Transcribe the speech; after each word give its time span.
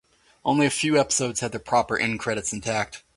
Only 0.43 0.65
a 0.65 0.71
few 0.71 0.99
episodes 0.99 1.41
had 1.41 1.51
their 1.51 1.59
proper 1.59 1.95
end 1.95 2.19
credits 2.19 2.51
intact. 2.53 3.03